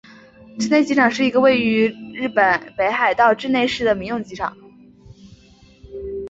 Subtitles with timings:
[0.57, 4.57] 稚内机场一个位于日本北海道稚内市的民用机场。